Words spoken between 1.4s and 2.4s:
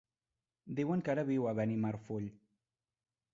a Benimarfull.